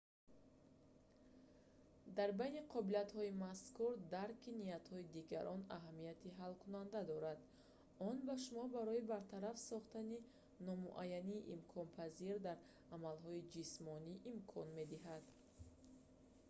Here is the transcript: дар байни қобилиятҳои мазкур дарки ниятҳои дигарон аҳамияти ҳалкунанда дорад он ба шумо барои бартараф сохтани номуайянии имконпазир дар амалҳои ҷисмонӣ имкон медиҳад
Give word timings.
дар 2.17 2.29
байни 2.39 2.61
қобилиятҳои 2.73 3.37
мазкур 3.45 3.91
дарки 4.15 4.57
ниятҳои 4.63 5.09
дигарон 5.17 5.61
аҳамияти 5.77 6.35
ҳалкунанда 6.39 6.99
дорад 7.11 7.39
он 8.09 8.15
ба 8.27 8.35
шумо 8.43 8.65
барои 8.77 9.07
бартараф 9.13 9.57
сохтани 9.71 10.17
номуайянии 10.67 11.47
имконпазир 11.55 12.35
дар 12.47 12.57
амалҳои 12.95 13.47
ҷисмонӣ 13.53 14.13
имкон 14.31 14.67
медиҳад 14.79 15.25